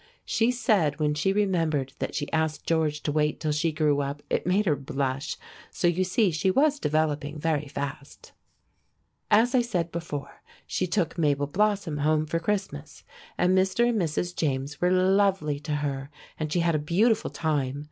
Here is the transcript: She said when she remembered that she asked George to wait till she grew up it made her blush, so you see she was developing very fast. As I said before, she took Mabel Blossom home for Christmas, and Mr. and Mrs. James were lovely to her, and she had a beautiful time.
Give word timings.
She 0.25 0.49
said 0.49 0.99
when 0.99 1.13
she 1.13 1.31
remembered 1.31 1.93
that 1.99 2.15
she 2.15 2.31
asked 2.33 2.65
George 2.65 3.03
to 3.03 3.11
wait 3.11 3.39
till 3.39 3.51
she 3.51 3.71
grew 3.71 4.01
up 4.01 4.23
it 4.31 4.47
made 4.47 4.65
her 4.65 4.75
blush, 4.75 5.37
so 5.69 5.87
you 5.87 6.03
see 6.03 6.31
she 6.31 6.49
was 6.49 6.79
developing 6.79 7.37
very 7.37 7.67
fast. 7.67 8.31
As 9.29 9.53
I 9.53 9.61
said 9.61 9.91
before, 9.91 10.41
she 10.65 10.87
took 10.87 11.19
Mabel 11.19 11.45
Blossom 11.45 11.99
home 11.99 12.25
for 12.25 12.39
Christmas, 12.39 13.03
and 13.37 13.55
Mr. 13.55 13.87
and 13.89 14.01
Mrs. 14.01 14.35
James 14.35 14.81
were 14.81 14.89
lovely 14.89 15.59
to 15.59 15.73
her, 15.85 16.09
and 16.39 16.51
she 16.51 16.61
had 16.61 16.73
a 16.73 16.79
beautiful 16.79 17.29
time. 17.29 17.79